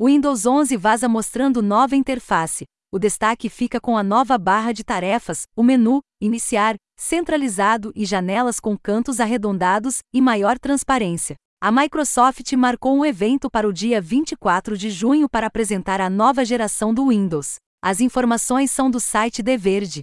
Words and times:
Windows 0.00 0.46
11 0.46 0.76
vaza 0.76 1.08
mostrando 1.08 1.60
nova 1.60 1.96
interface. 1.96 2.64
O 2.92 3.00
destaque 3.00 3.48
fica 3.48 3.80
com 3.80 3.98
a 3.98 4.02
nova 4.04 4.38
barra 4.38 4.70
de 4.70 4.84
tarefas, 4.84 5.42
o 5.56 5.62
menu, 5.62 6.00
iniciar, 6.20 6.76
centralizado 6.96 7.92
e 7.96 8.06
janelas 8.06 8.60
com 8.60 8.78
cantos 8.78 9.18
arredondados 9.18 9.98
e 10.14 10.20
maior 10.20 10.56
transparência. 10.56 11.34
A 11.60 11.72
Microsoft 11.72 12.52
marcou 12.52 12.96
um 12.96 13.04
evento 13.04 13.50
para 13.50 13.66
o 13.66 13.72
dia 13.72 14.00
24 14.00 14.78
de 14.78 14.88
junho 14.88 15.28
para 15.28 15.48
apresentar 15.48 16.00
a 16.00 16.08
nova 16.08 16.44
geração 16.44 16.94
do 16.94 17.08
Windows. 17.08 17.56
As 17.82 18.00
informações 18.00 18.70
são 18.70 18.88
do 18.88 19.00
site 19.00 19.42
The 19.42 19.56
Verde. 19.56 20.02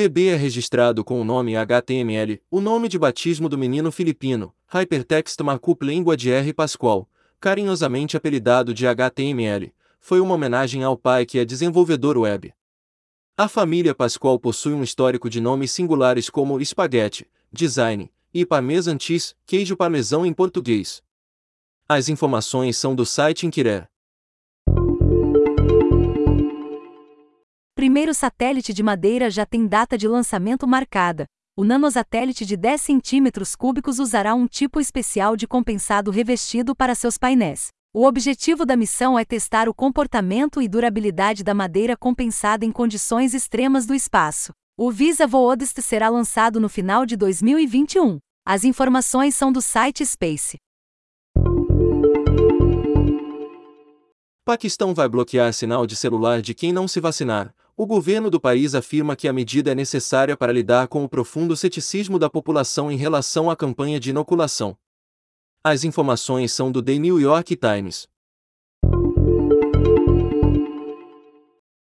Bebê 0.00 0.28
é 0.28 0.34
registrado 0.34 1.04
com 1.04 1.20
o 1.20 1.24
nome 1.24 1.54
HTML, 1.54 2.40
o 2.50 2.58
nome 2.58 2.88
de 2.88 2.98
batismo 2.98 3.50
do 3.50 3.58
menino 3.58 3.92
filipino, 3.92 4.50
Hypertext 4.66 5.38
Markup 5.42 5.84
Língua 5.84 6.16
de 6.16 6.30
R. 6.30 6.54
Pascoal, 6.54 7.06
carinhosamente 7.38 8.16
apelidado 8.16 8.72
de 8.72 8.86
HTML, 8.86 9.74
foi 10.00 10.18
uma 10.18 10.34
homenagem 10.34 10.82
ao 10.82 10.96
pai 10.96 11.26
que 11.26 11.38
é 11.38 11.44
desenvolvedor 11.44 12.16
web. 12.16 12.50
A 13.36 13.46
família 13.46 13.94
Pascoal 13.94 14.38
possui 14.38 14.72
um 14.72 14.82
histórico 14.82 15.28
de 15.28 15.38
nomes 15.38 15.70
singulares 15.70 16.30
como 16.30 16.58
espaguete, 16.62 17.28
design 17.52 18.10
e 18.32 18.46
parmesantis, 18.46 19.36
queijo 19.44 19.76
parmesão 19.76 20.24
em 20.24 20.32
português. 20.32 21.02
As 21.86 22.08
informações 22.08 22.74
são 22.78 22.94
do 22.94 23.04
site 23.04 23.46
Inquirer. 23.46 23.86
Primeiro 27.80 28.12
satélite 28.12 28.74
de 28.74 28.82
madeira 28.82 29.30
já 29.30 29.46
tem 29.46 29.66
data 29.66 29.96
de 29.96 30.06
lançamento 30.06 30.68
marcada. 30.68 31.24
O 31.56 31.64
nanosatélite 31.64 32.44
de 32.44 32.54
10 32.54 32.78
centímetros 32.78 33.56
cúbicos 33.56 33.98
usará 33.98 34.34
um 34.34 34.46
tipo 34.46 34.82
especial 34.82 35.34
de 35.34 35.46
compensado 35.46 36.10
revestido 36.10 36.76
para 36.76 36.94
seus 36.94 37.16
painéis. 37.16 37.68
O 37.94 38.04
objetivo 38.04 38.66
da 38.66 38.76
missão 38.76 39.18
é 39.18 39.24
testar 39.24 39.66
o 39.66 39.72
comportamento 39.72 40.60
e 40.60 40.68
durabilidade 40.68 41.42
da 41.42 41.54
madeira 41.54 41.96
compensada 41.96 42.66
em 42.66 42.70
condições 42.70 43.32
extremas 43.32 43.86
do 43.86 43.94
espaço. 43.94 44.52
O 44.78 44.90
Visa 44.90 45.26
Voodist 45.26 45.80
será 45.80 46.10
lançado 46.10 46.60
no 46.60 46.68
final 46.68 47.06
de 47.06 47.16
2021. 47.16 48.18
As 48.46 48.62
informações 48.62 49.34
são 49.34 49.50
do 49.50 49.62
site 49.62 50.04
Space. 50.04 50.58
Paquistão 54.44 54.92
vai 54.92 55.08
bloquear 55.08 55.50
sinal 55.54 55.86
de 55.86 55.96
celular 55.96 56.42
de 56.42 56.52
quem 56.52 56.74
não 56.74 56.86
se 56.86 57.00
vacinar. 57.00 57.54
O 57.82 57.86
governo 57.86 58.28
do 58.28 58.38
país 58.38 58.74
afirma 58.74 59.16
que 59.16 59.26
a 59.26 59.32
medida 59.32 59.72
é 59.72 59.74
necessária 59.74 60.36
para 60.36 60.52
lidar 60.52 60.86
com 60.86 61.02
o 61.02 61.08
profundo 61.08 61.56
ceticismo 61.56 62.18
da 62.18 62.28
população 62.28 62.92
em 62.92 62.96
relação 62.98 63.48
à 63.48 63.56
campanha 63.56 63.98
de 63.98 64.10
inoculação. 64.10 64.76
As 65.64 65.82
informações 65.82 66.52
são 66.52 66.70
do 66.70 66.82
The 66.82 66.98
New 66.98 67.18
York 67.18 67.56
Times. 67.56 68.06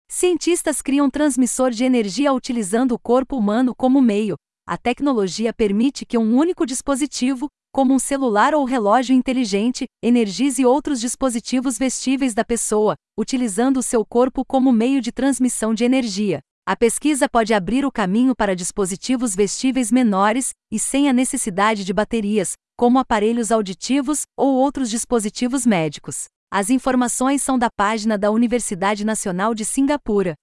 Cientistas 0.08 0.84
criam 0.84 1.10
transmissor 1.10 1.72
de 1.72 1.84
energia 1.84 2.32
utilizando 2.32 2.92
o 2.92 3.00
corpo 3.00 3.36
humano 3.36 3.74
como 3.74 4.00
meio. 4.00 4.38
A 4.70 4.76
tecnologia 4.76 5.54
permite 5.54 6.06
que 6.06 6.18
um 6.18 6.36
único 6.36 6.66
dispositivo, 6.66 7.48
como 7.72 7.94
um 7.94 8.00
celular 8.00 8.54
ou 8.54 8.66
relógio 8.66 9.16
inteligente, 9.16 9.86
energize 10.04 10.66
outros 10.66 11.00
dispositivos 11.00 11.78
vestíveis 11.78 12.34
da 12.34 12.44
pessoa, 12.44 12.96
utilizando 13.18 13.78
o 13.78 13.82
seu 13.82 14.06
corpo 14.06 14.44
como 14.44 14.74
meio 14.74 15.00
de 15.00 15.10
transmissão 15.10 15.74
de 15.74 15.86
energia. 15.86 16.42
A 16.68 16.76
pesquisa 16.76 17.30
pode 17.30 17.54
abrir 17.54 17.86
o 17.86 17.92
caminho 17.92 18.36
para 18.36 18.54
dispositivos 18.54 19.34
vestíveis 19.34 19.90
menores 19.90 20.50
e 20.70 20.78
sem 20.78 21.08
a 21.08 21.14
necessidade 21.14 21.86
de 21.86 21.94
baterias, 21.94 22.52
como 22.78 23.00
aparelhos 23.00 23.54
auditivos 23.54 24.24
ou 24.38 24.54
outros 24.54 24.90
dispositivos 24.90 25.66
médicos. 25.66 26.26
As 26.52 26.70
informações 26.70 27.42
são 27.42 27.58
da 27.58 27.70
página 27.74 28.18
da 28.18 28.32
Universidade 28.32 29.06
Nacional 29.06 29.56
de 29.56 29.64
Singapura. 29.64 30.36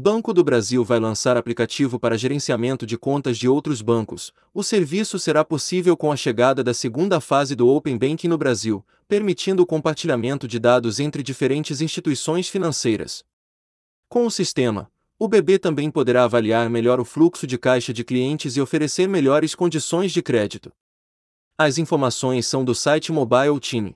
Banco 0.00 0.32
do 0.32 0.44
Brasil 0.44 0.84
vai 0.84 1.00
lançar 1.00 1.36
aplicativo 1.36 1.98
para 1.98 2.16
gerenciamento 2.16 2.86
de 2.86 2.96
contas 2.96 3.36
de 3.36 3.48
outros 3.48 3.82
bancos. 3.82 4.32
O 4.54 4.62
serviço 4.62 5.18
será 5.18 5.44
possível 5.44 5.96
com 5.96 6.12
a 6.12 6.16
chegada 6.16 6.62
da 6.62 6.72
segunda 6.72 7.20
fase 7.20 7.56
do 7.56 7.66
Open 7.66 7.98
Banking 7.98 8.28
no 8.28 8.38
Brasil, 8.38 8.86
permitindo 9.08 9.60
o 9.60 9.66
compartilhamento 9.66 10.46
de 10.46 10.60
dados 10.60 11.00
entre 11.00 11.20
diferentes 11.20 11.80
instituições 11.80 12.48
financeiras. 12.48 13.24
Com 14.08 14.24
o 14.24 14.30
sistema, 14.30 14.88
o 15.18 15.26
BB 15.26 15.58
também 15.58 15.90
poderá 15.90 16.22
avaliar 16.22 16.70
melhor 16.70 17.00
o 17.00 17.04
fluxo 17.04 17.44
de 17.44 17.58
caixa 17.58 17.92
de 17.92 18.04
clientes 18.04 18.56
e 18.56 18.60
oferecer 18.60 19.08
melhores 19.08 19.52
condições 19.52 20.12
de 20.12 20.22
crédito. 20.22 20.70
As 21.58 21.76
informações 21.76 22.46
são 22.46 22.64
do 22.64 22.72
site 22.72 23.10
Mobile 23.10 23.58
Team. 23.58 23.92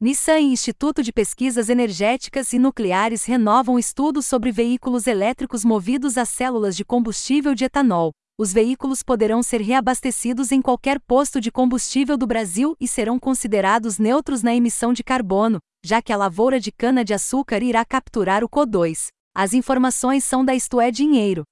Nissan 0.00 0.38
e 0.38 0.52
Instituto 0.52 1.02
de 1.02 1.12
Pesquisas 1.12 1.68
Energéticas 1.68 2.52
e 2.52 2.58
Nucleares 2.60 3.24
renovam 3.24 3.76
estudos 3.76 4.26
sobre 4.26 4.52
veículos 4.52 5.08
elétricos 5.08 5.64
movidos 5.64 6.16
a 6.16 6.24
células 6.24 6.76
de 6.76 6.84
combustível 6.84 7.52
de 7.52 7.64
etanol. 7.64 8.12
Os 8.38 8.52
veículos 8.52 9.02
poderão 9.02 9.42
ser 9.42 9.60
reabastecidos 9.60 10.52
em 10.52 10.62
qualquer 10.62 11.00
posto 11.00 11.40
de 11.40 11.50
combustível 11.50 12.16
do 12.16 12.28
Brasil 12.28 12.76
e 12.78 12.86
serão 12.86 13.18
considerados 13.18 13.98
neutros 13.98 14.40
na 14.40 14.54
emissão 14.54 14.92
de 14.92 15.02
carbono, 15.02 15.58
já 15.84 16.00
que 16.00 16.12
a 16.12 16.16
lavoura 16.16 16.60
de 16.60 16.70
cana-de-açúcar 16.70 17.60
irá 17.60 17.84
capturar 17.84 18.44
o 18.44 18.48
CO2. 18.48 19.08
As 19.34 19.52
informações 19.52 20.22
são 20.22 20.44
da 20.44 20.54
Isto 20.54 20.80
é 20.80 20.92
Dinheiro. 20.92 21.42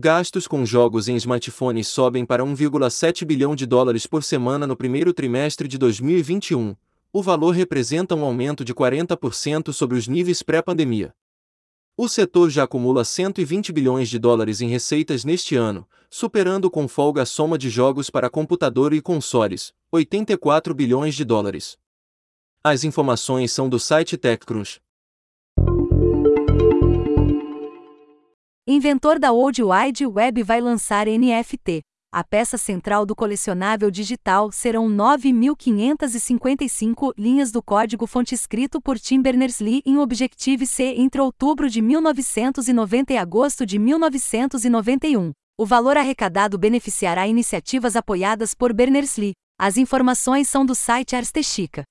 Gastos 0.00 0.46
com 0.46 0.64
jogos 0.64 1.08
em 1.08 1.16
smartphones 1.16 1.88
sobem 1.88 2.24
para 2.24 2.44
1,7 2.44 3.24
bilhão 3.24 3.56
de 3.56 3.66
dólares 3.66 4.06
por 4.06 4.22
semana 4.22 4.64
no 4.64 4.76
primeiro 4.76 5.12
trimestre 5.12 5.66
de 5.66 5.76
2021. 5.76 6.76
O 7.12 7.20
valor 7.20 7.50
representa 7.50 8.14
um 8.14 8.24
aumento 8.24 8.64
de 8.64 8.72
40% 8.72 9.72
sobre 9.72 9.98
os 9.98 10.06
níveis 10.06 10.40
pré-pandemia. 10.40 11.12
O 11.96 12.08
setor 12.08 12.48
já 12.48 12.62
acumula 12.62 13.04
120 13.04 13.72
bilhões 13.72 14.08
de 14.08 14.20
dólares 14.20 14.60
em 14.60 14.68
receitas 14.68 15.24
neste 15.24 15.56
ano, 15.56 15.84
superando 16.08 16.70
com 16.70 16.86
folga 16.86 17.22
a 17.22 17.26
soma 17.26 17.58
de 17.58 17.68
jogos 17.68 18.08
para 18.08 18.30
computador 18.30 18.92
e 18.92 19.02
consoles, 19.02 19.74
84 19.90 20.72
bilhões 20.74 21.16
de 21.16 21.24
dólares. 21.24 21.76
As 22.62 22.84
informações 22.84 23.50
são 23.50 23.68
do 23.68 23.80
site 23.80 24.16
TechCrunch. 24.16 24.80
Inventor 28.70 29.18
da 29.18 29.32
World 29.32 29.62
Wide 29.62 30.06
Web 30.06 30.42
vai 30.42 30.60
lançar 30.60 31.06
NFT. 31.06 31.80
A 32.12 32.22
peça 32.22 32.58
central 32.58 33.06
do 33.06 33.16
colecionável 33.16 33.90
digital 33.90 34.52
serão 34.52 34.86
9.555 34.90 37.14
linhas 37.16 37.50
do 37.50 37.62
código-fonte 37.62 38.34
escrito 38.34 38.78
por 38.78 38.98
Tim 38.98 39.22
Berners-Lee 39.22 39.80
em 39.86 39.96
Objective-C 39.96 40.96
entre 40.98 41.18
outubro 41.18 41.70
de 41.70 41.80
1990 41.80 43.14
e 43.14 43.16
agosto 43.16 43.64
de 43.64 43.78
1991. 43.78 45.32
O 45.58 45.64
valor 45.64 45.96
arrecadado 45.96 46.58
beneficiará 46.58 47.26
iniciativas 47.26 47.96
apoiadas 47.96 48.52
por 48.52 48.74
Berners-Lee. 48.74 49.32
As 49.58 49.78
informações 49.78 50.46
são 50.46 50.66
do 50.66 50.74
site 50.74 51.16
Arstechica. 51.16 51.84